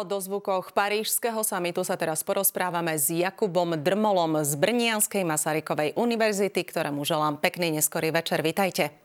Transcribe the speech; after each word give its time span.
o 0.00 0.08
dozvukoch 0.08 0.72
parížského 0.72 1.44
samitu 1.44 1.84
sa 1.84 1.92
teraz 2.00 2.24
porozprávame 2.24 2.96
s 2.96 3.12
Jakubom 3.12 3.76
Drmolom 3.76 4.40
z 4.40 4.56
Brnianskej 4.56 5.28
Masarykovej 5.28 5.92
univerzity, 5.92 6.64
ktorému 6.64 7.04
želám 7.04 7.36
pekný 7.36 7.76
neskorý 7.76 8.08
večer. 8.08 8.40
Vítajte. 8.40 8.96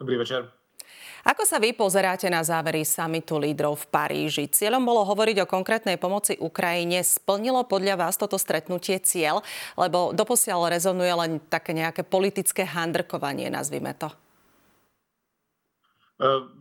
Dobrý 0.00 0.16
večer. 0.16 0.48
Ako 1.24 1.44
sa 1.48 1.60
vy 1.60 1.76
pozeráte 1.76 2.28
na 2.28 2.44
závery 2.44 2.84
samitu 2.84 3.36
lídrov 3.36 3.84
v 3.84 3.88
Paríži? 3.92 4.44
Cieľom 4.48 4.84
bolo 4.84 5.04
hovoriť 5.08 5.44
o 5.44 5.48
konkrétnej 5.48 5.96
pomoci 6.00 6.36
Ukrajine. 6.40 7.04
Splnilo 7.04 7.64
podľa 7.68 8.00
vás 8.00 8.16
toto 8.16 8.40
stretnutie 8.40 8.96
cieľ? 9.00 9.44
Lebo 9.76 10.12
doposiaľ 10.16 10.72
rezonuje 10.72 11.12
len 11.12 11.32
také 11.48 11.76
nejaké 11.76 12.04
politické 12.04 12.64
handrkovanie, 12.64 13.48
nazvime 13.52 13.92
to. 13.96 14.12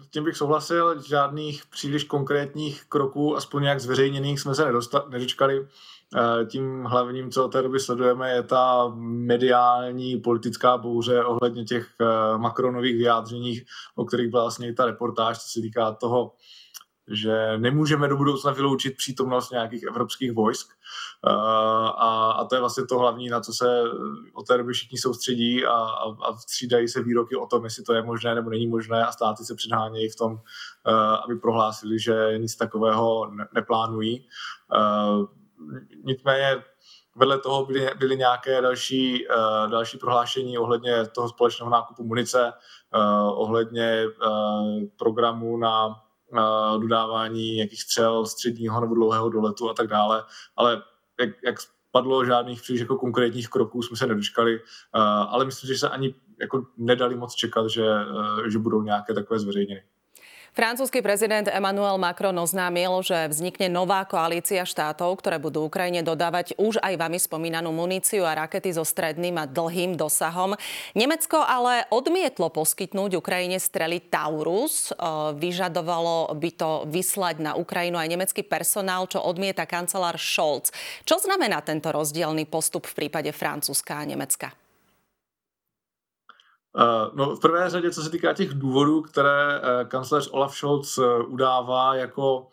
S 0.02 0.08
tím 0.10 0.24
bych 0.24 0.38
souhlasil, 0.38 1.02
žádných 1.02 1.66
příliš 1.66 2.04
konkrétních 2.04 2.86
kroků, 2.90 3.38
aspoň 3.38 3.64
nějak 3.64 3.80
zveřejněných, 3.80 4.40
jsme 4.40 4.56
se 4.56 4.72
nedočkali. 5.10 5.68
Tím 6.48 6.84
hlavním, 6.84 7.32
co 7.32 7.46
od 7.46 7.52
té 7.52 7.62
doby 7.62 7.80
sledujeme, 7.80 8.32
je 8.32 8.44
ta 8.44 8.92
mediální 8.98 10.18
politická 10.18 10.78
bouře 10.78 11.24
ohledně 11.24 11.64
těch 11.64 11.88
Macronových 12.38 12.98
vyjádřeních, 12.98 13.66
o 13.96 14.06
kterých 14.06 14.30
byla 14.30 14.44
vlastně 14.44 14.74
ta 14.74 14.86
reportáž, 14.86 15.40
co 15.40 15.50
se 15.50 15.62
týká 15.62 15.92
toho, 15.92 16.32
že 17.08 17.58
nemůžeme 17.58 18.08
do 18.08 18.18
budoucna 18.18 18.52
vyloučit 18.52 18.98
přítomnost 18.98 19.52
nějakých 19.52 19.84
evropských 19.84 20.32
vojsk. 20.32 20.68
A, 21.98 22.30
a 22.30 22.46
to 22.46 22.56
je 22.56 22.60
vlastně 22.60 22.86
to 22.86 23.00
hlavní, 23.00 23.30
na 23.30 23.42
co 23.42 23.54
se 23.54 23.84
od 24.34 24.48
té 24.48 24.58
doby 24.58 24.74
všichni 24.74 24.98
soustředí 24.98 25.66
a, 25.66 25.72
a, 25.74 26.30
a 26.30 26.36
střídají 26.38 26.88
se 26.88 27.04
výroky 27.04 27.36
o 27.36 27.46
tom, 27.46 27.64
jestli 27.64 27.84
to 27.84 27.94
je 27.94 28.02
možné 28.02 28.36
nebo 28.36 28.50
není 28.50 28.68
možné 28.68 29.06
a 29.06 29.12
státy 29.12 29.46
se 29.46 29.56
předhánějí 29.56 30.10
v 30.10 30.16
tom, 30.16 30.40
aby 31.24 31.36
prohlásili, 31.36 32.00
že 32.00 32.34
nic 32.38 32.56
takového 32.56 33.32
ne, 33.32 33.48
neplánují. 33.54 34.28
Nicméně 36.04 36.64
vedle 37.16 37.40
toho 37.40 37.66
byly, 37.66 37.90
byly 38.00 38.18
nějaké 38.18 38.62
další, 38.62 39.28
další 39.68 39.98
prohlášení 39.98 40.58
ohledně 40.58 41.06
toho 41.06 41.30
společného 41.30 41.70
nákupu 41.70 42.04
munice, 42.04 42.54
ohledně 43.34 44.06
programu 44.98 45.58
na 45.58 46.03
dodávání 46.78 47.56
nějakých 47.56 47.82
střel 47.82 48.26
středního 48.26 48.82
nebo 48.82 48.96
dlouhého 48.96 49.30
doletu 49.30 49.70
a 49.70 49.74
tak 49.74 49.88
dále. 49.88 50.24
Ale 50.56 50.84
jak, 51.20 51.30
jak 51.44 51.56
padlo, 51.92 52.26
žádných 52.26 52.62
příliš 52.62 52.82
jako 52.82 52.98
konkrétních 52.98 53.50
kroků 53.50 53.82
jsme 53.82 53.98
se 53.98 54.08
nedočkali, 54.08 54.60
uh, 54.60 55.02
ale 55.04 55.46
myslím, 55.46 55.68
že 55.68 55.78
se 55.78 55.90
ani 55.90 56.16
jako 56.42 56.66
nedali 56.78 57.16
moc 57.16 57.36
čekat, 57.36 57.70
že, 57.70 57.86
uh, 57.86 58.48
že 58.48 58.60
budou 58.60 58.82
nějaké 58.82 59.14
takové 59.14 59.40
zveřejněny. 59.40 59.84
Francúzsky 60.54 61.02
prezident 61.02 61.50
Emmanuel 61.50 61.98
Macron 61.98 62.38
oznámil, 62.38 63.02
že 63.02 63.26
vznikne 63.26 63.74
nová 63.74 64.06
koalícia 64.06 64.62
štátov, 64.62 65.18
ktoré 65.18 65.42
budú 65.42 65.66
Ukrajine 65.66 66.06
dodávať 66.06 66.54
už 66.62 66.78
aj 66.78 66.94
vami 66.94 67.18
spomínanú 67.18 67.74
muníciu 67.74 68.22
a 68.22 68.38
rakety 68.38 68.70
so 68.70 68.86
stredným 68.86 69.42
a 69.42 69.50
dlhým 69.50 69.98
dosahom. 69.98 70.54
Nemecko 70.94 71.42
ale 71.42 71.90
odmietlo 71.90 72.54
poskytnúť 72.54 73.18
Ukrajine 73.18 73.58
strely 73.58 73.98
Taurus. 74.14 74.94
Vyžadovalo 75.42 76.38
by 76.38 76.52
to 76.54 76.86
vyslať 76.86 77.42
na 77.42 77.58
Ukrajinu 77.58 77.98
aj 77.98 78.14
nemecký 78.14 78.46
personál, 78.46 79.10
čo 79.10 79.26
odmieta 79.26 79.66
kancelár 79.66 80.22
Scholz. 80.22 80.70
Čo 81.02 81.18
znamená 81.18 81.66
tento 81.66 81.90
rozdielný 81.90 82.46
postup 82.46 82.86
v 82.86 83.10
prípade 83.10 83.34
Francúzska 83.34 83.98
a 83.98 84.06
Nemecka? 84.06 84.54
Eh, 86.78 87.10
no, 87.14 87.36
v 87.36 87.40
prvé 87.40 87.70
řadě, 87.70 87.92
co 87.92 88.02
se 88.02 88.10
týká 88.10 88.34
těch 88.34 88.54
důvodů, 88.54 89.02
které 89.02 89.62
uh, 89.62 89.88
kancléř 89.88 90.30
Olaf 90.32 90.56
Scholz 90.56 90.98
uh, 90.98 91.06
udává 91.28 91.96
jako 91.96 92.48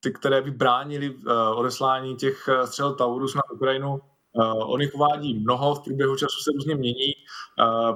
ty, 0.00 0.12
které 0.12 0.42
by 0.42 0.50
bránili 0.50 1.16
odeslání 1.54 2.16
těch 2.16 2.48
střel 2.64 2.94
Taurus 2.94 3.34
na 3.34 3.42
Ukrajinu, 3.54 4.00
On 4.64 4.80
jich 4.80 4.94
uvádí 4.94 5.38
mnoho, 5.38 5.74
v 5.74 5.84
průběhu 5.84 6.16
času 6.16 6.40
se 6.42 6.50
různě 6.54 6.74
mění. 6.74 7.12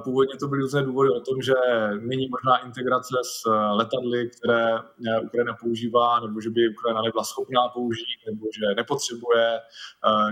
Původně 0.03 0.37
to 0.39 0.47
byly 0.47 0.61
různé 0.61 0.83
důvody 0.83 1.09
o 1.09 1.19
tom, 1.19 1.41
že 1.41 1.53
není 1.99 2.27
možná 2.29 2.65
integrace 2.65 3.15
s 3.23 3.49
letadly, 3.71 4.29
které 4.29 4.75
Ukrajina 5.25 5.53
používá, 5.63 6.19
nebo 6.19 6.41
že 6.41 6.49
by 6.49 6.69
Ukrajina 6.69 7.01
nebyla 7.01 7.23
schopná 7.23 7.67
použít, 7.73 8.19
nebo 8.25 8.45
že 8.59 8.75
nepotřebuje. 8.75 9.59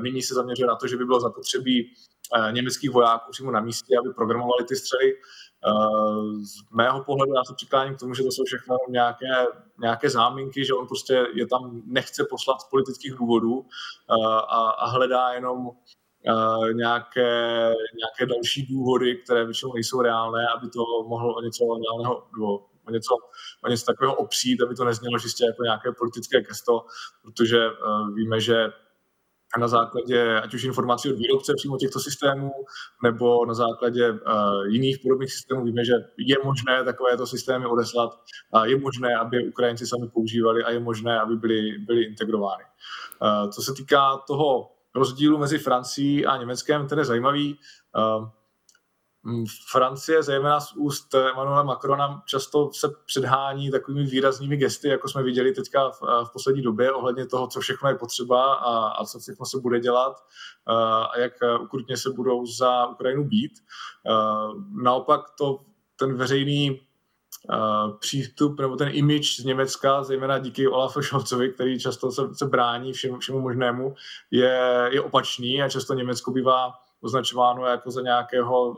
Nyní 0.01 0.22
se 0.22 0.34
zaměřuje 0.34 0.67
na 0.67 0.75
to, 0.75 0.88
že 0.88 0.97
by 0.97 1.06
bylo 1.06 1.19
zapotřebí 1.19 1.85
Eh, 1.85 2.15
německých 2.52 2.91
vojáků 2.91 3.31
přímo 3.31 3.52
na 3.52 3.59
místě, 3.59 3.96
aby 4.00 4.13
programovali 4.13 4.63
ty 4.68 4.75
střely. 4.75 5.13
Eh, 5.13 6.46
z 6.46 6.72
mého 6.72 7.03
pohledu 7.03 7.34
já 7.34 7.44
se 7.44 7.53
přikláním 7.56 7.96
k 7.96 8.00
tomu, 8.00 8.13
že 8.13 8.24
to 8.24 8.31
jsou 8.31 8.44
všechno 8.44 8.78
nějaké, 8.90 9.46
nějaké 9.80 10.09
záminky, 10.09 10.66
že 10.66 10.74
on 10.74 10.88
prostě 10.88 11.25
je 11.34 11.47
tam 11.47 11.81
nechce 11.85 12.25
poslat 12.30 12.62
z 12.62 12.69
politických 12.69 13.14
důvodů 13.14 13.66
eh, 13.66 14.14
a, 14.50 14.69
a 14.69 14.85
hledá 14.90 15.34
jenom 15.34 15.69
nějaké, 16.74 17.31
nějaké 17.97 18.25
další 18.25 18.66
důvody, 18.66 19.16
které 19.16 19.46
většinou 19.46 19.74
nejsou 19.74 20.02
reálné, 20.02 20.47
aby 20.47 20.69
to 20.69 20.80
mohl 21.08 21.35
o 21.38 21.41
něco 21.41 21.64
reálného, 21.64 22.28
o 22.88 22.91
něco, 22.91 23.16
o 23.64 23.69
něco 23.69 23.85
takového 23.85 24.16
opřít, 24.16 24.62
aby 24.62 24.75
to 24.75 24.85
neznělo 24.85 25.19
čistě 25.19 25.46
jako 25.46 25.64
nějaké 25.64 25.91
politické 25.91 26.41
gesto, 26.41 26.85
protože 27.22 27.58
víme, 28.16 28.40
že 28.40 28.72
na 29.57 29.67
základě 29.67 30.39
ať 30.39 30.53
už 30.53 30.63
informací 30.63 31.09
od 31.09 31.17
výrobce 31.17 31.53
přímo 31.57 31.77
těchto 31.77 31.99
systémů, 31.99 32.51
nebo 33.03 33.45
na 33.45 33.53
základě 33.53 34.11
uh, 34.11 34.17
jiných 34.67 34.99
podobných 35.03 35.33
systémů 35.33 35.63
víme, 35.63 35.85
že 35.85 35.93
je 36.17 36.35
možné 36.43 36.83
takovéto 36.83 37.27
systémy 37.27 37.66
odeslat, 37.66 38.19
a 38.53 38.66
je 38.66 38.79
možné, 38.79 39.16
aby 39.16 39.47
Ukrajinci 39.47 39.88
sami 39.88 40.07
používali 40.13 40.63
a 40.63 40.71
je 40.71 40.79
možné, 40.79 41.19
aby 41.19 41.35
byly, 41.35 41.77
byly 41.77 42.03
integrovány. 42.03 42.63
Uh, 43.21 43.49
co 43.49 43.61
se 43.61 43.73
týká 43.73 44.17
toho 44.27 44.71
rozdílu 44.95 45.38
mezi 45.38 45.57
Francií 45.57 46.25
a 46.25 46.37
Německem, 46.37 46.87
ten 46.87 46.99
je 46.99 47.05
zajímavý. 47.05 47.59
Uh, 47.97 48.27
Francie, 49.72 50.24
zejména 50.24 50.59
z 50.59 50.74
úst 50.74 51.13
Emmanuela 51.13 51.63
Macrona, 51.63 52.22
často 52.25 52.69
se 52.74 52.90
předhání 53.06 53.72
takovými 53.72 54.03
výraznými 54.03 54.58
gesty, 54.58 54.88
jako 54.88 55.08
jsme 55.08 55.24
viděli 55.24 55.52
teďka 55.52 55.90
v, 55.90 56.02
v 56.02 56.34
poslední 56.34 56.62
době, 56.62 56.91
ohledně 56.91 57.25
toho, 57.25 57.47
co 57.47 57.59
všechno 57.59 57.90
je 57.90 57.96
potřeba 57.96 58.53
a, 58.53 58.88
a 58.88 59.06
co 59.06 59.19
všechno 59.19 59.46
se 59.46 59.59
bude 59.59 59.80
dělat 59.80 60.16
a 60.68 61.19
jak 61.19 61.34
ukrutně 61.62 61.97
se 61.97 62.09
budou 62.09 62.46
za 62.46 62.88
Ukrajinu 62.88 63.24
být. 63.24 63.52
Naopak 64.84 65.22
to, 65.38 65.59
ten 65.96 66.18
veřejný 66.18 66.81
přístup 68.00 68.59
nebo 68.59 68.75
ten 68.75 68.90
image 68.91 69.35
z 69.40 69.44
Německa, 69.44 70.03
zejména 70.03 70.40
díky 70.40 70.68
Olafu 70.68 71.02
Scholzovi, 71.02 71.50
který 71.53 71.80
často 71.80 72.12
se, 72.12 72.22
se 72.34 72.46
brání 72.46 72.94
všemu, 72.94 73.19
všemu 73.19 73.41
možnému, 73.41 73.96
je, 74.31 74.90
je 74.91 75.02
opačný 75.02 75.62
a 75.62 75.69
často 75.69 75.94
Německo 75.94 76.31
bývá 76.31 76.74
označováno 77.05 77.66
jako 77.66 77.91
za 77.91 78.01
nějakého 78.01 78.69
uh, 78.69 78.75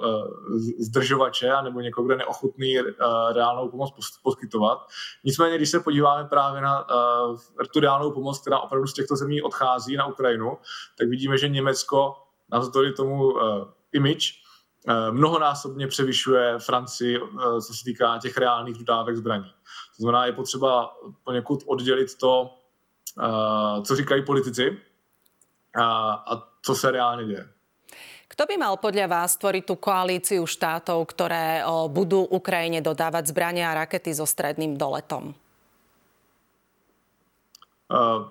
zdržovače 0.79 1.51
nebo 1.63 1.81
někoho, 1.81 2.05
kdo 2.05 2.13
je 2.13 2.17
neochotný 2.17 2.79
uh, 2.79 2.85
reálnou 3.33 3.69
pomoc 3.69 3.93
poskytovat. 4.23 4.87
Nicméně, 5.23 5.57
když 5.57 5.69
se 5.69 5.79
podíváme 5.79 6.29
právě 6.29 6.61
na 6.61 6.89
uh, 7.29 7.37
tu 7.73 7.79
reálnou 7.79 8.11
pomoc, 8.11 8.39
která 8.39 8.59
opravdu 8.59 8.87
z 8.87 8.93
těchto 8.93 9.15
zemí 9.15 9.41
odchází 9.41 9.95
na 9.97 10.05
Ukrajinu, 10.05 10.57
tak 10.97 11.07
vidíme, 11.07 11.37
že 11.37 11.49
Německo 11.49 12.15
navzdory 12.51 12.93
tomu 12.93 13.33
image 13.91 14.33
mnohonásobně 15.11 15.87
převyšuje 15.87 16.59
Francii, 16.59 17.19
co 17.67 17.73
se 17.73 17.83
týká 17.83 18.19
těch 18.21 18.37
reálných 18.37 18.77
dodávek 18.77 19.17
zbraní. 19.17 19.53
To 19.97 20.03
znamená, 20.03 20.25
je 20.25 20.31
potřeba 20.31 20.97
poněkud 21.23 21.63
oddělit 21.65 22.17
to, 22.17 22.49
co 23.83 23.95
říkají 23.95 24.25
politici 24.25 24.81
a 25.79 26.47
co 26.61 26.75
se 26.75 26.91
reálně 26.91 27.25
děje. 27.25 27.49
Kto 28.37 28.45
by 28.53 28.55
mal 28.61 28.77
podľa 28.77 29.09
vás 29.09 29.33
stvoriť 29.33 29.65
tú 29.65 29.81
koalíciu 29.81 30.45
štátov, 30.45 31.09
ktoré 31.09 31.65
budú 31.89 32.21
Ukrajine 32.21 32.85
dodávať 32.85 33.33
zbrania 33.33 33.73
a 33.73 33.81
rakety 33.81 34.13
so 34.13 34.29
stredným 34.29 34.77
doletom? 34.77 35.33
Uh, 37.89 38.29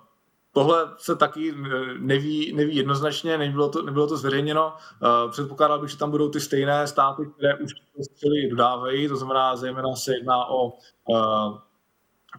tohle 0.55 0.94
se 0.99 1.17
taky 1.17 1.55
neví, 1.99 2.53
neví 2.55 2.76
jednoznačně, 2.76 3.38
nebylo 3.38 3.69
to, 3.69 3.82
nebylo 3.82 4.06
to 4.06 4.17
zveřejněno. 4.17 4.75
Uh, 5.03 5.31
předpokládal 5.31 5.79
bych, 5.81 5.91
že 5.91 5.99
tam 5.99 6.11
budou 6.11 6.29
ty 6.31 6.41
stejné 6.41 6.87
státy, 6.87 7.26
které 7.26 7.59
už 7.59 7.73
střely 8.02 8.49
dodávají, 8.50 9.09
to 9.09 9.17
znamená 9.17 9.56
zejména 9.56 9.97
se 9.97 10.14
jedná 10.14 10.47
o 10.47 10.67
uh, 10.67 11.59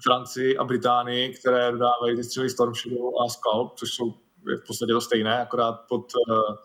Francii 0.04 0.58
a 0.58 0.64
Británii, 0.64 1.34
které 1.34 1.72
dodávají 1.72 2.16
ty 2.16 2.24
střely 2.24 2.50
Storm 2.50 2.74
Shadow 2.74 3.22
a 3.22 3.30
Scalp, 3.30 3.74
což 3.76 3.90
jsou 3.94 4.14
v 4.56 4.68
podstatě 4.68 4.94
to 4.94 5.02
stejné, 5.02 5.42
akorát 5.42 5.74
pod 5.88 6.12
uh, 6.30 6.56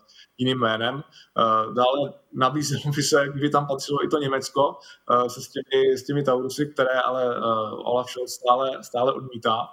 jiným 0.43 0.59
jménem. 0.59 1.03
Eh, 1.39 1.75
dále 1.75 2.13
nabízelo 2.33 2.83
by 2.97 3.03
se, 3.03 3.29
kdyby 3.29 3.51
tam 3.51 3.67
patřilo 3.67 4.05
i 4.05 4.09
to 4.09 4.19
Německo 4.19 4.79
eh, 5.11 5.31
se 5.31 5.41
s 5.41 5.49
těmi, 5.49 5.97
s 5.97 6.05
těmi 6.05 6.23
Taurusy, 6.23 6.67
které 6.67 7.01
ale 7.01 7.37
eh, 7.37 7.41
Olaf 7.71 8.11
Scholz 8.11 8.33
stále, 8.33 8.85
stále 8.85 9.13
odmítá. 9.13 9.69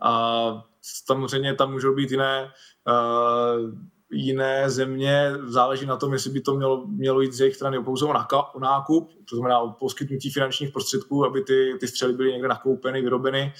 A 0.00 0.64
samozřejmě 0.82 1.54
tam 1.54 1.72
můžou 1.72 1.94
být 1.94 2.10
jiné 2.10 2.52
jiné 4.12 4.70
země 4.70 5.32
záleží 5.44 5.86
na 5.86 5.96
tom, 5.96 6.12
jestli 6.12 6.30
by 6.30 6.40
to 6.40 6.54
mělo, 6.54 6.86
mělo 6.86 7.20
jít 7.20 7.32
z 7.32 7.40
jejich 7.40 7.56
strany 7.56 7.82
pouze 7.84 8.06
o 8.54 8.60
nákup, 8.60 9.10
to 9.30 9.36
znamená 9.36 9.58
o 9.58 9.70
poskytnutí 9.70 10.30
finančních 10.30 10.72
prostředků, 10.72 11.24
aby 11.24 11.42
ty, 11.42 11.76
ty 11.80 11.88
střely 11.88 12.12
byly 12.12 12.32
někde 12.32 12.48
nakoupeny, 12.48 13.02
vyrobeny. 13.02 13.52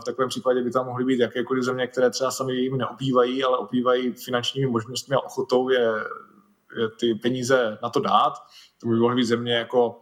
V 0.00 0.04
takovém 0.04 0.28
případě 0.28 0.62
by 0.62 0.70
tam 0.70 0.86
mohly 0.86 1.04
být 1.04 1.20
jakékoliv 1.20 1.64
země, 1.64 1.86
které 1.86 2.10
třeba 2.10 2.30
sami 2.30 2.52
jim 2.52 2.78
neopívají, 2.78 3.44
ale 3.44 3.58
opívají 3.58 4.12
finančními 4.12 4.66
možnostmi 4.66 5.16
a 5.16 5.20
ochotou 5.20 5.68
je, 5.68 5.94
je 6.76 6.88
ty 7.00 7.14
peníze 7.14 7.78
na 7.82 7.90
to 7.90 8.00
dát. 8.00 8.32
To 8.80 8.88
by 8.88 8.96
mohly 8.96 9.16
být 9.16 9.24
země 9.24 9.54
jako 9.54 10.00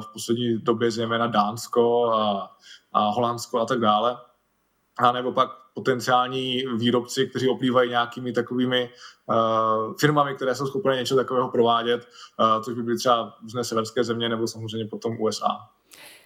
v 0.00 0.12
poslední 0.12 0.58
době 0.58 0.90
zejména 0.90 1.26
Dánsko 1.26 2.12
a, 2.12 2.50
a 2.92 3.08
Holandsko 3.08 3.60
a 3.60 3.66
tak 3.66 3.80
dále. 3.80 4.16
A 5.00 5.12
nebo 5.12 5.32
pak 5.32 5.50
potenciální 5.74 6.64
výrobci, 6.76 7.26
kteří 7.26 7.48
oplývají 7.48 7.90
nějakými 7.90 8.32
takovými 8.32 8.90
uh, 9.26 9.94
firmami, 10.00 10.34
které 10.34 10.54
jsou 10.54 10.66
schopné 10.66 10.96
něco 10.96 11.16
takového 11.16 11.48
provádět, 11.48 12.08
uh, 12.40 12.62
což 12.62 12.74
by 12.74 12.82
byly 12.82 12.96
třeba 12.96 13.36
různé 13.42 13.64
severské 13.64 14.04
země 14.04 14.28
nebo 14.28 14.46
samozřejmě 14.46 14.86
potom 14.86 15.16
USA. 15.20 15.68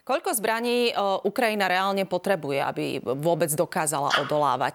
Koľko 0.05 0.37
zbraní 0.37 0.93
uh, 0.93 1.17
Ukrajina 1.25 1.69
reálně 1.69 2.05
potřebuje, 2.05 2.65
aby 2.65 3.01
vůbec 3.05 3.55
dokázala 3.55 4.11
odolávat? 4.21 4.75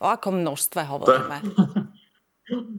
O 0.00 0.06
akom 0.06 0.34
množstve 0.34 0.82
hovoríme? 0.82 1.42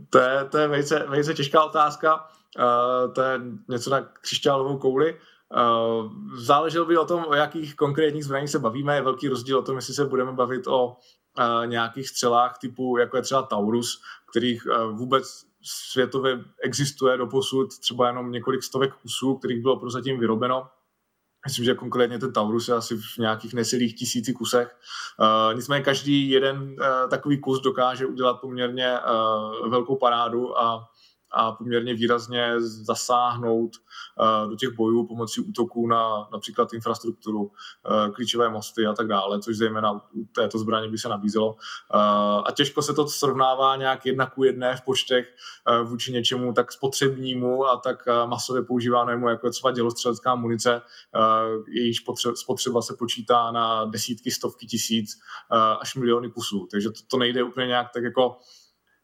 To 0.10 0.20
je, 0.20 0.46
to 0.46 0.58
je 0.58 0.68
velice, 0.68 1.00
velice 1.00 1.34
těžká 1.34 1.64
otázka. 1.64 2.16
Uh, 2.16 3.14
to 3.14 3.22
je 3.22 3.40
něco 3.68 3.90
na 3.90 4.02
křišťálovou 4.02 4.78
kouli. 4.78 5.20
Uh, 5.56 6.12
záleželo 6.36 6.86
by 6.86 6.98
o 6.98 7.06
tom, 7.06 7.26
o 7.28 7.34
jakých 7.34 7.76
konkrétních 7.76 8.26
zbraních 8.26 8.50
se 8.50 8.60
bavíme. 8.60 8.96
Je 8.96 9.02
velký 9.02 9.28
rozdíl 9.28 9.60
o 9.60 9.62
tom, 9.62 9.76
jestli 9.76 9.94
se 9.94 10.06
budeme 10.06 10.32
bavit 10.32 10.68
o 10.68 10.88
uh, 10.88 11.66
nějakých 11.66 12.10
střelách 12.10 12.58
typu, 12.58 12.98
jako 12.98 13.18
je 13.18 13.24
třeba 13.24 13.42
Taurus, 13.42 14.02
kterých 14.30 14.66
uh, 14.66 14.98
vůbec 14.98 15.46
světově 15.92 16.44
existuje 16.64 17.18
do 17.18 17.28
posud 17.28 17.80
třeba 17.80 18.08
jenom 18.08 18.32
několik 18.32 18.64
stovek 18.64 18.94
kusů, 18.94 19.36
kterých 19.36 19.62
bylo 19.62 19.80
prozatím 19.80 20.20
vyrobeno. 20.20 20.68
Myslím, 21.46 21.66
že 21.66 21.76
konkrétně 21.76 22.20
ten 22.20 22.34
Taurus 22.34 22.68
je 22.68 22.76
asi 22.76 22.98
v 22.98 23.18
nějakých 23.18 23.54
nesilých 23.54 23.96
tisíci 23.96 24.34
kusech. 24.34 24.76
Nicméně 25.54 25.84
každý 25.84 26.30
jeden 26.30 26.76
takový 27.10 27.42
kus 27.42 27.62
dokáže 27.62 28.06
udělat 28.06 28.42
poměrně 28.42 28.98
velkou 29.70 29.96
parádu 29.96 30.60
a 30.60 30.90
a 31.32 31.52
poměrně 31.52 31.94
výrazně 31.94 32.54
zasáhnout 32.58 33.72
uh, 33.76 34.50
do 34.50 34.56
těch 34.56 34.70
bojů 34.70 35.08
pomocí 35.08 35.42
útoků 35.42 35.88
na 35.88 36.28
například 36.32 36.74
infrastrukturu, 36.74 37.42
uh, 37.42 37.52
klíčové 38.14 38.50
mosty 38.50 38.86
a 38.86 38.94
tak 38.94 39.08
dále, 39.08 39.40
což 39.40 39.58
zejména 39.58 39.92
u 39.92 40.26
této 40.36 40.60
zbraně 40.60 40.88
by 40.90 40.98
se 40.98 41.10
nabízelo. 41.10 41.48
Uh, 41.48 41.58
a 42.46 42.48
těžko 42.56 42.82
se 42.82 42.94
to 42.94 43.08
srovnává 43.08 43.76
nějak 43.76 44.06
jedna 44.06 44.26
ku 44.26 44.44
jedné 44.44 44.76
v 44.76 44.82
počtech 44.82 45.36
vůči 45.84 46.12
něčemu 46.12 46.54
tak 46.54 46.72
spotřebnímu 46.72 47.66
a 47.66 47.78
tak 47.78 48.08
masově 48.26 48.62
používanému, 48.62 49.30
jako 49.30 49.48
je 49.48 49.52
třeba 49.52 49.72
dělostřelecká 49.72 50.36
munice, 50.36 50.82
jejíž 51.68 52.04
spotřeba 52.34 52.82
se 52.82 52.96
počítá 53.00 53.52
na 53.52 53.86
desítky, 53.86 54.32
stovky 54.32 54.66
tisíc 54.66 55.20
až 55.80 55.96
miliony 55.96 56.32
kusů. 56.32 56.68
Takže 56.72 56.90
to, 56.90 57.00
to 57.08 57.18
nejde 57.18 57.44
úplně 57.44 57.68
nějak 57.68 57.88
tak 57.94 58.04
jako 58.04 58.38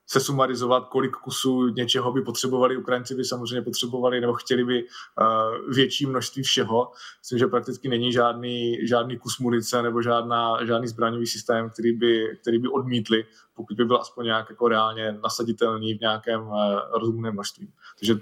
se 0.08 0.20
sumarizovat, 0.20 0.88
kolik 0.88 1.16
kusů 1.16 1.68
něčeho 1.68 2.12
by 2.12 2.22
potřebovali. 2.22 2.78
Ukrajinci 2.78 3.16
by 3.16 3.26
samozřejmě 3.26 3.62
potřebovali 3.62 4.22
nebo 4.22 4.34
chtěli 4.34 4.64
by 4.64 4.84
uh, 4.84 5.76
větší 5.76 6.06
množství 6.06 6.44
všeho. 6.44 6.92
Myslím, 7.22 7.40
že 7.40 7.48
prakticky 7.48 7.90
není 7.90 8.12
žádný, 8.12 8.88
žádný 8.88 9.18
kus 9.18 9.40
munice 9.40 9.82
nebo 9.82 10.02
žádná, 10.02 10.66
žádný 10.66 10.88
zbraňový 10.88 11.28
systém, 11.28 11.70
který 11.70 11.94
by, 11.94 12.38
který 12.42 12.60
by 12.60 12.68
odmítli, 12.68 13.26
pokud 13.54 13.78
by 13.78 13.86
byl 13.86 13.98
aspoň 13.98 14.26
nějak 14.26 14.50
jako 14.50 14.68
reálně 14.68 15.12
nasaditelný 15.24 15.94
v 15.94 16.02
nějakém 16.02 16.42
uh, 16.42 16.56
rozumném 17.00 17.34
množství. 17.34 17.74
Takže 18.00 18.16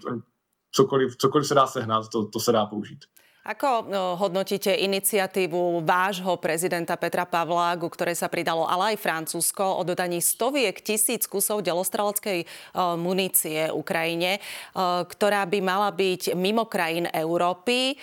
cokoliv, 0.72 1.18
cokoliv 1.18 1.48
se 1.48 1.54
dá 1.54 1.68
sehnat, 1.68 2.10
to, 2.10 2.25
to 2.25 2.39
se 2.39 2.51
dá 2.51 2.66
použít. 2.66 3.06
Ako 3.41 3.89
no, 3.89 4.21
hodnotíte 4.21 4.69
iniciatívu 4.69 5.81
vášho 5.81 6.38
prezidenta 6.38 6.93
Petra 6.93 7.25
Pavla, 7.25 7.73
ku 7.73 7.89
ktorej 7.89 8.13
sa 8.13 8.29
pridalo 8.29 8.69
ale 8.69 8.93
aj 8.93 9.01
Francúzsko 9.01 9.65
o 9.65 9.81
dodaní 9.81 10.21
stoviek 10.21 10.77
tisíc 10.77 11.25
kusov 11.25 11.65
delostreleckej 11.65 12.45
uh, 12.45 12.93
munície 13.01 13.73
Ukrajine, 13.73 14.38
uh, 14.38 15.01
ktorá 15.09 15.49
by 15.49 15.57
mala 15.57 15.89
byť 15.89 16.38
mimo 16.38 16.69
krajín 16.69 17.09
Európy. 17.09 17.97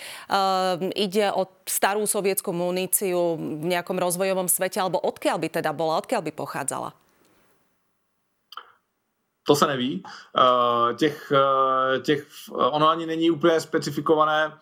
Ide 0.98 1.30
o 1.30 1.46
starú 1.70 2.02
sovietskú 2.02 2.50
muníciu 2.50 3.38
v 3.38 3.64
nejakom 3.70 3.94
rozvojovom 3.94 4.50
svete, 4.50 4.82
alebo 4.82 4.98
odkiaľ 4.98 5.38
by 5.38 5.48
teda 5.62 5.70
bola, 5.70 6.02
odkiaľ 6.02 6.22
by 6.26 6.32
pochádzala? 6.34 7.07
To 9.48 9.56
se 9.56 9.66
neví. 9.66 10.02
Uh, 10.02 10.96
těch, 10.96 11.32
uh, 11.32 12.02
těch, 12.02 12.26
ono 12.50 12.88
ani 12.88 13.06
není 13.06 13.30
úplně 13.30 13.60
specifikované, 13.60 14.52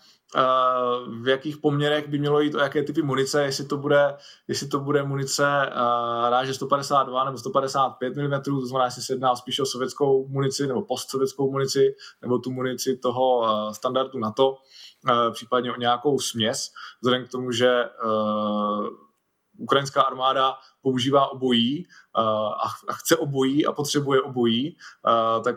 v 1.22 1.28
jakých 1.28 1.56
poměrech 1.56 2.08
by 2.08 2.18
mělo 2.18 2.40
jít 2.40 2.54
o 2.54 2.58
jaké 2.58 2.82
typy 2.82 3.02
munice, 3.02 3.42
jestli 3.42 3.64
to 3.64 3.76
bude, 3.76 4.16
jestli 4.48 4.68
to 4.68 4.80
bude 4.80 5.02
munice 5.02 5.44
ráže 6.30 6.54
152 6.54 7.24
nebo 7.24 7.38
155 7.38 8.16
mm, 8.16 8.40
to 8.42 8.66
znamená, 8.66 8.84
jestli 8.84 9.02
se 9.02 9.12
jedná 9.12 9.36
spíše 9.36 9.62
o 9.62 9.66
sovětskou 9.66 10.28
munici 10.28 10.66
nebo 10.66 10.82
postsovětskou 10.82 11.50
munici, 11.50 11.94
nebo 12.22 12.38
tu 12.38 12.50
munici 12.50 12.96
toho 12.96 13.48
standardu 13.72 14.18
NATO, 14.18 14.56
případně 15.32 15.72
o 15.72 15.76
nějakou 15.76 16.18
směs, 16.18 16.70
vzhledem 17.02 17.26
k 17.26 17.30
tomu, 17.30 17.52
že 17.52 17.84
ukrajinská 19.58 20.02
armáda 20.02 20.54
používá 20.82 21.32
obojí 21.32 21.86
a 22.14 22.68
chce 22.92 23.16
obojí 23.16 23.66
a 23.66 23.72
potřebuje 23.72 24.22
obojí, 24.22 24.76
tak 25.44 25.56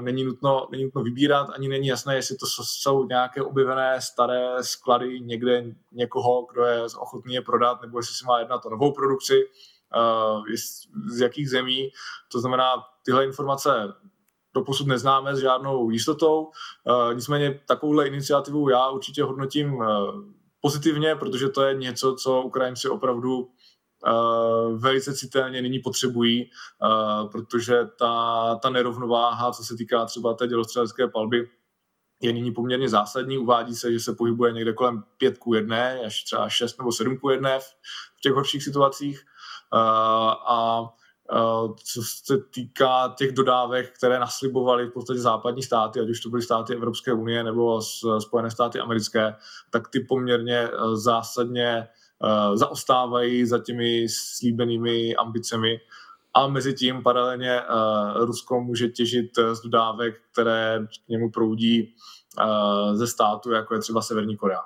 není 0.00 0.24
nutno, 0.24 0.68
není 0.70 0.84
nutno 0.84 1.02
vybírat, 1.02 1.50
ani 1.50 1.68
není 1.68 1.86
jasné, 1.86 2.14
jestli 2.14 2.36
to 2.36 2.46
jsou 2.46 3.04
nějaké 3.04 3.42
objevené 3.42 4.00
staré 4.00 4.48
sklady 4.60 5.20
někde 5.20 5.64
někoho, 5.92 6.46
kdo 6.52 6.64
je 6.64 6.82
ochotný 6.98 7.34
je 7.34 7.42
prodat, 7.42 7.82
nebo 7.82 7.98
jestli 7.98 8.14
si 8.14 8.24
má 8.26 8.38
jednat 8.38 8.66
o 8.66 8.70
novou 8.70 8.92
produkci, 8.92 9.42
z 11.12 11.20
jakých 11.20 11.50
zemí. 11.50 11.90
To 12.32 12.40
znamená, 12.40 12.74
tyhle 13.04 13.24
informace 13.24 13.70
doposud 14.54 14.86
neznáme 14.86 15.36
s 15.36 15.38
žádnou 15.38 15.90
jistotou. 15.90 16.50
Nicméně 17.14 17.60
takovouhle 17.68 18.06
iniciativu 18.06 18.68
já 18.68 18.88
určitě 18.88 19.22
hodnotím 19.22 19.78
pozitivně, 20.60 21.14
protože 21.14 21.48
to 21.48 21.62
je 21.62 21.74
něco, 21.74 22.14
co 22.14 22.42
Ukrajinci 22.42 22.88
opravdu 22.88 23.38
uh, 23.38 24.78
velice 24.78 25.14
citelně 25.14 25.62
nyní 25.62 25.78
potřebují, 25.78 26.50
uh, 26.82 27.30
protože 27.30 27.84
ta, 27.98 28.54
ta 28.62 28.70
nerovnováha, 28.70 29.52
co 29.52 29.64
se 29.64 29.76
týká 29.76 30.04
třeba 30.04 30.34
té 30.34 30.46
dělostřelecké 30.46 31.08
palby, 31.08 31.50
je 32.22 32.32
nyní 32.32 32.52
poměrně 32.52 32.88
zásadní. 32.88 33.38
Uvádí 33.38 33.74
se, 33.74 33.92
že 33.92 34.00
se 34.00 34.14
pohybuje 34.14 34.52
někde 34.52 34.72
kolem 34.72 35.02
5 35.18 35.38
ku 35.38 35.54
1, 35.54 35.76
až 36.06 36.24
třeba 36.24 36.48
6 36.48 36.78
nebo 36.78 36.92
7 36.92 37.18
ku 37.18 37.30
1 37.30 37.58
v, 37.58 37.64
těch 38.22 38.32
horších 38.32 38.64
situacích. 38.64 39.26
Uh, 39.74 39.80
a 40.46 40.88
co 41.84 42.02
se 42.02 42.38
týká 42.54 43.14
těch 43.18 43.32
dodávek, 43.32 43.96
které 43.96 44.18
naslibovaly 44.18 44.86
v 44.86 44.92
podstatě 44.92 45.20
západní 45.20 45.62
státy, 45.62 46.00
ať 46.00 46.08
už 46.08 46.20
to 46.20 46.30
byly 46.30 46.42
státy 46.42 46.74
Evropské 46.74 47.12
unie 47.12 47.44
nebo 47.44 47.80
Spojené 48.18 48.50
státy 48.50 48.80
americké, 48.80 49.36
tak 49.70 49.88
ty 49.88 50.00
poměrně 50.00 50.58
e, 50.58 50.70
zásadně 50.92 51.68
e, 51.68 51.88
zaostávají 52.54 53.46
za 53.46 53.58
těmi 53.58 54.06
slíbenými 54.08 55.16
ambicemi 55.16 55.80
a 56.34 56.48
mezi 56.48 56.74
tím 56.74 57.02
paralelně 57.02 57.60
Rusko 58.14 58.60
může 58.60 58.88
těžit 58.88 59.30
z 59.52 59.60
dodávek, 59.60 60.20
které 60.32 60.86
k 61.06 61.08
němu 61.08 61.30
proudí 61.30 61.94
ze 62.92 63.06
státu, 63.06 63.52
jako 63.52 63.74
je 63.74 63.80
třeba 63.80 64.02
Severní 64.02 64.36
Korea. 64.36 64.60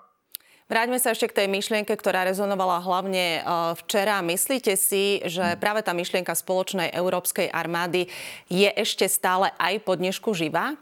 Vráťme 0.64 0.96
sa 0.96 1.12
ešte 1.12 1.28
k 1.28 1.44
tej 1.44 1.48
myšlienke, 1.52 1.92
ktorá 1.92 2.24
rezonovala 2.24 2.80
hlavne 2.80 3.40
eh, 3.40 3.42
včera. 3.84 4.24
Myslíte 4.24 4.80
si, 4.80 5.20
že 5.28 5.60
práve 5.60 5.84
tá 5.84 5.92
myšlienka 5.92 6.32
spoločnej 6.32 6.88
európskej 6.88 7.52
armády 7.52 8.08
je 8.48 8.72
ešte 8.72 9.04
stále 9.04 9.52
aj 9.60 9.84
po 9.84 9.92
dnešku 9.92 10.32
živá? 10.32 10.72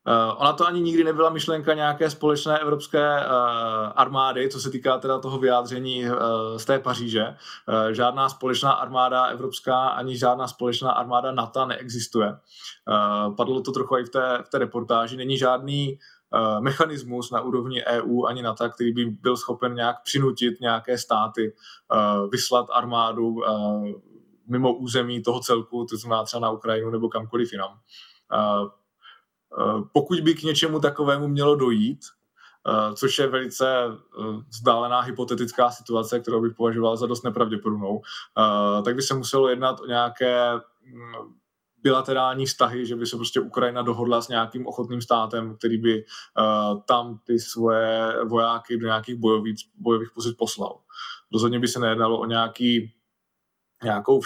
Uh, 0.00 0.32
ona 0.40 0.52
to 0.56 0.66
ani 0.66 0.80
nikdy 0.80 1.04
nebyla 1.04 1.30
myšlenka 1.30 1.74
nějaké 1.74 2.10
společné 2.10 2.58
evropské 2.58 2.98
uh, 2.98 3.22
armády, 3.94 4.48
co 4.48 4.60
se 4.60 4.70
týká 4.70 4.98
teda 4.98 5.18
toho 5.18 5.38
vyjádření 5.38 6.04
z 6.56 6.64
té 6.64 6.78
Paříže. 6.78 7.36
Žádná 7.92 8.28
společná 8.28 8.72
armáda 8.72 9.24
evropská 9.24 9.88
ani 9.88 10.16
žádná 10.16 10.48
společná 10.48 10.90
armáda 10.90 11.32
NATO 11.32 11.66
neexistuje. 11.66 12.36
Padlo 13.36 13.60
to 13.60 13.72
trochu 13.72 13.96
i 13.96 14.04
v 14.04 14.08
té, 14.08 14.38
v 14.42 14.48
té 14.48 14.58
reportáži. 14.58 15.16
Není 15.16 15.38
žádný 15.38 15.98
mechanismus 16.60 17.30
na 17.30 17.40
úrovni 17.40 17.84
EU 17.84 18.24
ani 18.24 18.42
NATO, 18.42 18.70
který 18.70 18.92
by 18.92 19.04
byl 19.04 19.36
schopen 19.36 19.74
nějak 19.74 20.02
přinutit 20.02 20.60
nějaké 20.60 20.98
státy 20.98 21.54
eh, 21.92 22.28
vyslat 22.28 22.66
armádu 22.72 23.44
eh, 23.44 23.50
mimo 24.46 24.74
území 24.74 25.22
toho 25.22 25.40
celku, 25.40 25.86
to 25.90 25.96
znamená 25.96 26.24
třeba 26.24 26.40
na 26.40 26.50
Ukrajinu 26.50 26.90
nebo 26.90 27.08
kamkoliv 27.08 27.52
jinam. 27.52 27.78
Pokud 29.92 30.20
by 30.20 30.34
k 30.34 30.42
něčemu 30.42 30.80
takovému 30.80 31.28
mělo 31.28 31.56
dojít, 31.56 32.00
což 32.94 33.18
je 33.18 33.26
velice 33.26 33.84
vzdálená 34.48 35.00
hypotetická 35.00 35.70
situace, 35.70 36.20
kterou 36.20 36.42
bych 36.42 36.54
považoval 36.54 36.96
za 36.96 37.06
dost 37.06 37.22
nepravděpodobnou, 37.22 38.02
tak 38.84 38.96
by 38.96 39.02
se 39.02 39.14
muselo 39.14 39.48
jednat 39.48 39.80
o 39.80 39.86
nějaké 39.86 40.54
mm, 40.84 41.39
bilaterální 41.82 42.46
vztahy, 42.46 42.86
že 42.86 42.96
by 42.96 43.06
se 43.06 43.16
prostě 43.16 43.40
Ukrajina 43.40 43.82
dohodla 43.82 44.22
s 44.22 44.28
nějakým 44.28 44.66
ochotným 44.66 45.00
státem, 45.00 45.56
který 45.56 45.78
by 45.78 46.04
uh, 46.04 46.80
tam 46.82 47.18
ty 47.24 47.38
svoje 47.38 48.16
vojáky 48.24 48.78
do 48.78 48.86
nějakých 48.86 49.14
bojových, 49.14 49.56
bojových 49.78 50.10
pozic 50.14 50.36
poslal. 50.36 50.80
Rozhodně 51.32 51.58
by 51.58 51.68
se 51.68 51.80
nejednalo 51.80 52.18
o 52.18 52.26
nějaký 52.26 52.92
nějakou 53.84 54.20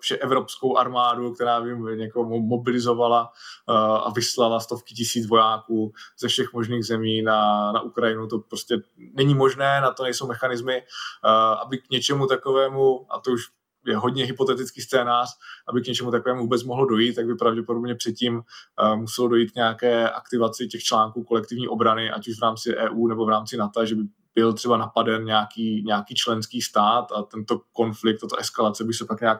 všeevropskou 0.00 0.76
armádu, 0.76 1.34
která 1.34 1.60
by 1.60 1.96
někoho 1.96 2.40
mobilizovala 2.40 3.22
uh, 3.22 3.76
a 3.76 4.10
vyslala 4.10 4.60
stovky 4.60 4.94
tisíc 4.94 5.26
vojáků 5.26 5.92
ze 6.18 6.28
všech 6.28 6.52
možných 6.52 6.86
zemí 6.86 7.22
na, 7.22 7.72
na 7.72 7.80
Ukrajinu. 7.80 8.26
To 8.26 8.38
prostě 8.38 8.76
není 9.14 9.34
možné, 9.34 9.80
na 9.80 9.92
to 9.92 10.02
nejsou 10.02 10.26
mechanismy, 10.26 10.82
uh, 11.24 11.30
aby 11.60 11.78
k 11.78 11.90
něčemu 11.90 12.26
takovému, 12.26 13.06
a 13.12 13.20
to 13.20 13.30
už 13.30 13.42
je 13.88 13.96
hodně 13.96 14.24
hypotetický 14.24 14.80
scénář, 14.80 15.28
aby 15.68 15.82
k 15.82 15.86
něčemu 15.86 16.10
takovému 16.10 16.40
vůbec 16.40 16.64
mohlo 16.64 16.86
dojít, 16.86 17.14
tak 17.14 17.26
by 17.26 17.34
pravděpodobně 17.34 17.94
předtím 17.94 18.34
uh, 18.36 18.96
muselo 18.96 19.28
dojít 19.28 19.54
nějaké 19.54 20.10
aktivaci 20.10 20.66
těch 20.66 20.82
článků 20.82 21.24
kolektivní 21.24 21.68
obrany, 21.68 22.10
ať 22.10 22.28
už 22.28 22.38
v 22.38 22.42
rámci 22.42 22.76
EU 22.76 23.06
nebo 23.06 23.26
v 23.26 23.28
rámci 23.28 23.56
NATO, 23.56 23.86
že 23.86 23.94
by 23.94 24.02
byl 24.34 24.52
třeba 24.52 24.76
napaden 24.76 25.24
nějaký, 25.24 25.82
nějaký 25.86 26.14
členský 26.14 26.62
stát 26.62 27.12
a 27.12 27.22
tento 27.22 27.60
konflikt, 27.72 28.20
tato 28.20 28.36
eskalace 28.36 28.84
by 28.84 28.92
se 28.92 29.04
pak 29.04 29.20
nějak 29.20 29.38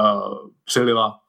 uh, 0.00 0.48
přelila, 0.64 1.20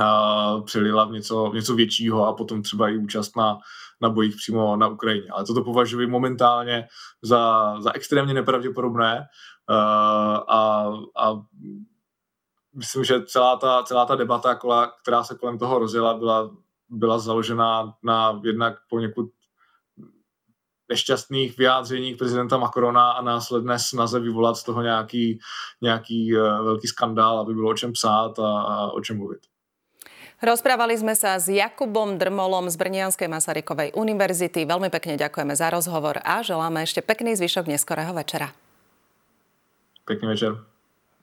uh, 0.00 0.64
přelila 0.64 1.04
v 1.04 1.12
něco, 1.12 1.50
v 1.50 1.54
něco 1.54 1.74
většího 1.74 2.26
a 2.26 2.32
potom 2.32 2.62
třeba 2.62 2.88
i 2.88 2.96
účast 2.96 3.36
na, 3.36 3.58
na 4.00 4.10
bojích 4.10 4.36
přímo 4.36 4.76
na 4.76 4.88
Ukrajině. 4.88 5.28
Ale 5.30 5.44
toto 5.44 5.64
považuji 5.64 6.06
momentálně 6.06 6.88
za, 7.22 7.74
za 7.80 7.92
extrémně 7.94 8.34
nepravděpodobné 8.34 9.28
uh, 9.70 9.76
a, 10.48 10.92
a 11.16 11.42
myslím, 12.74 13.04
že 13.04 13.24
celá 13.24 13.56
ta, 13.56 13.82
celá 13.82 14.06
ta 14.06 14.16
debata, 14.16 14.58
která 15.02 15.24
se 15.24 15.34
kolem 15.34 15.58
toho 15.58 15.78
rozjela, 15.78 16.14
byla, 16.14 16.50
byla 16.88 17.18
založena 17.18 17.94
na 18.02 18.40
jednak 18.44 18.74
poněkud 18.90 19.30
nešťastných 20.88 21.58
vyjádřeních 21.58 22.16
prezidenta 22.16 22.56
Macrona 22.58 23.10
a 23.10 23.22
následné 23.22 23.78
snaze 23.78 24.20
vyvolat 24.20 24.56
z 24.56 24.64
toho 24.64 24.82
nějaký, 24.82 25.38
nějaký 25.82 26.36
uh, 26.36 26.42
velký 26.64 26.86
skandál, 26.86 27.38
aby 27.38 27.54
bylo 27.54 27.70
o 27.70 27.74
čem 27.74 27.92
psát 27.92 28.38
a, 28.38 28.60
a 28.60 28.86
o 28.86 29.00
čem 29.00 29.16
mluvit. 29.16 29.53
Rozprávali 30.44 30.92
sme 30.92 31.16
sa 31.16 31.40
s 31.40 31.48
Jakubom 31.48 32.20
Drmolom 32.20 32.68
z 32.68 32.76
Brnianskej 32.76 33.32
Masarykovej 33.32 33.96
univerzity. 33.96 34.68
Veľmi 34.68 34.92
pekne 34.92 35.16
ďakujeme 35.16 35.56
za 35.56 35.72
rozhovor 35.72 36.20
a 36.20 36.44
želáme 36.44 36.84
ešte 36.84 37.00
pekný 37.00 37.32
zvyšok 37.32 37.64
neskorého 37.64 38.12
večera. 38.12 38.52
Pekný 40.04 40.36
večer. 40.36 40.73